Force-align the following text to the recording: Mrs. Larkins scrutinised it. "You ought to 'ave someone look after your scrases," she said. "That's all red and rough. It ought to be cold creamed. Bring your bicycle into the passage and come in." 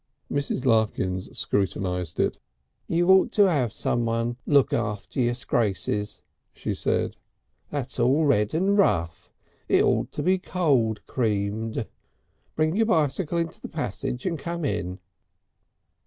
Mrs. 0.31 0.65
Larkins 0.65 1.29
scrutinised 1.37 2.19
it. 2.19 2.39
"You 2.87 3.07
ought 3.11 3.31
to 3.33 3.47
'ave 3.47 3.71
someone 3.71 4.37
look 4.47 4.73
after 4.73 5.21
your 5.21 5.35
scrases," 5.35 6.23
she 6.53 6.73
said. 6.73 7.17
"That's 7.69 7.99
all 7.99 8.25
red 8.25 8.55
and 8.55 8.75
rough. 8.75 9.29
It 9.69 9.83
ought 9.83 10.11
to 10.13 10.23
be 10.23 10.39
cold 10.39 11.05
creamed. 11.05 11.85
Bring 12.55 12.75
your 12.75 12.87
bicycle 12.87 13.37
into 13.37 13.61
the 13.61 13.69
passage 13.69 14.25
and 14.25 14.39
come 14.39 14.65
in." 14.65 14.97